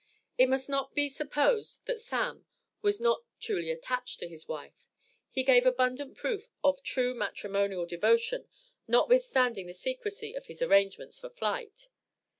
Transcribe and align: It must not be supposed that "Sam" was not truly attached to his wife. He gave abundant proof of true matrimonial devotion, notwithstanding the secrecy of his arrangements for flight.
It 0.35 0.49
must 0.49 0.67
not 0.67 0.95
be 0.95 1.09
supposed 1.09 1.85
that 1.85 1.99
"Sam" 2.01 2.47
was 2.81 2.99
not 2.99 3.21
truly 3.39 3.69
attached 3.69 4.19
to 4.19 4.27
his 4.27 4.47
wife. 4.47 4.87
He 5.29 5.43
gave 5.43 5.63
abundant 5.63 6.17
proof 6.17 6.47
of 6.63 6.81
true 6.81 7.13
matrimonial 7.13 7.85
devotion, 7.85 8.47
notwithstanding 8.87 9.67
the 9.67 9.75
secrecy 9.75 10.33
of 10.33 10.47
his 10.47 10.59
arrangements 10.59 11.19
for 11.19 11.29
flight. 11.29 11.87